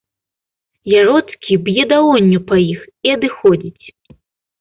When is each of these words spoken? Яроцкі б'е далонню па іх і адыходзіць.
Яроцкі 0.93 1.57
б'е 1.67 1.83
далонню 1.91 2.39
па 2.49 2.57
іх 2.73 2.81
і 3.09 3.13
адыходзіць. 3.19 3.85